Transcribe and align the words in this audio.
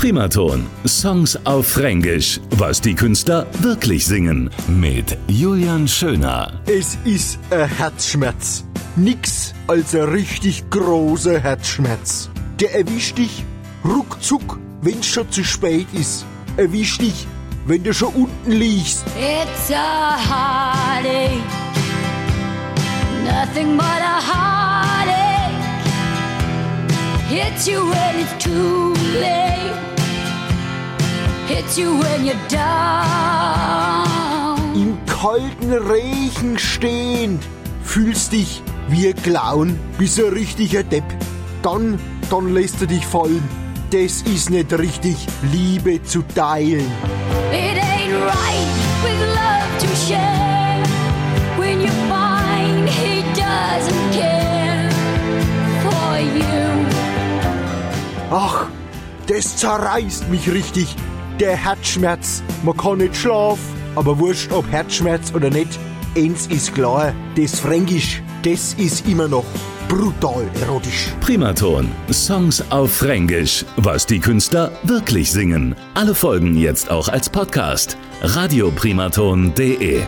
Primaton. 0.00 0.66
Songs 0.86 1.38
auf 1.44 1.66
Fränkisch. 1.66 2.40
Was 2.52 2.80
die 2.80 2.94
Künstler 2.94 3.46
wirklich 3.60 4.06
singen. 4.06 4.48
Mit 4.66 5.18
Julian 5.28 5.86
Schöner. 5.86 6.58
Es 6.64 6.96
ist 7.04 7.38
ein 7.50 7.68
Herzschmerz. 7.68 8.64
Nix 8.96 9.52
als 9.66 9.94
ein 9.94 10.04
richtig 10.04 10.70
großer 10.70 11.38
Herzschmerz. 11.38 12.30
Der 12.58 12.76
erwischt 12.76 13.18
dich 13.18 13.44
ruckzuck, 13.84 14.58
wenn's 14.80 15.06
schon 15.06 15.30
zu 15.30 15.44
spät 15.44 15.86
ist. 15.92 16.24
Erwischt 16.56 17.02
dich, 17.02 17.26
wenn 17.66 17.84
du 17.84 17.92
schon 17.92 18.14
unten 18.14 18.52
liegst. 18.52 19.04
It's 19.18 19.70
a 19.70 20.16
heartache, 20.16 21.42
nothing 23.22 23.76
but 23.76 23.84
a 23.84 24.18
heartache. 24.18 25.20
Hits 27.28 27.68
you 27.68 27.80
when 27.90 28.18
it's 28.18 28.42
too 28.42 28.94
late, 29.20 29.76
hits 31.60 31.76
you 31.78 31.98
when 32.00 32.24
you're 32.24 32.48
down. 32.48 34.08
Im 34.74 34.96
kalten 35.06 35.72
Regen 35.72 36.58
stehend 36.58 37.42
fühlst 37.82 38.32
dich 38.32 38.62
wie 38.88 39.08
ein 39.08 39.16
Clown, 39.16 39.78
bist 39.98 40.18
ein 40.18 40.32
richtiger 40.32 40.82
Depp. 40.82 41.04
Dann, 41.62 42.00
dann 42.30 42.54
lässt 42.54 42.80
du 42.80 42.86
dich 42.86 43.04
fallen. 43.04 43.46
Das 43.90 44.22
ist 44.22 44.48
nicht 44.50 44.72
richtig, 44.72 45.16
Liebe 45.52 46.02
zu 46.02 46.22
teilen. 46.34 46.90
It 47.52 47.76
ain't 47.76 48.14
right 48.24 48.68
with 49.02 49.20
love 49.34 49.68
to 49.80 49.88
share 49.96 50.82
when 51.58 51.80
you 51.80 51.90
find 52.08 52.88
he 52.88 53.22
doesn't 53.34 54.12
care 54.12 54.88
for 55.82 56.18
you. 56.20 56.86
Ach, 58.30 58.66
das 59.26 59.56
zerreißt 59.56 60.30
mich 60.30 60.48
richtig. 60.50 60.96
Der 61.40 61.56
Herzschmerz. 61.56 62.42
Man 62.62 62.76
kann 62.76 62.98
nicht 62.98 63.16
schlafen, 63.16 63.62
aber 63.94 64.18
wurscht 64.18 64.52
ob 64.52 64.70
Herzschmerz 64.70 65.32
oder 65.34 65.48
nicht. 65.48 65.78
Eins 66.14 66.46
ist 66.48 66.74
klar, 66.74 67.14
das 67.34 67.58
Fränkisch, 67.58 68.22
das 68.42 68.74
ist 68.74 69.08
immer 69.08 69.26
noch 69.26 69.46
brutal 69.88 70.44
erotisch. 70.60 71.08
Primaton. 71.22 71.88
Songs 72.12 72.62
auf 72.70 72.92
Fränkisch. 72.92 73.64
Was 73.78 74.04
die 74.04 74.20
Künstler 74.20 74.70
wirklich 74.82 75.32
singen. 75.32 75.74
Alle 75.94 76.14
Folgen 76.14 76.56
jetzt 76.56 76.90
auch 76.90 77.08
als 77.08 77.30
Podcast. 77.30 77.96
radioprimaton.de 78.20 80.02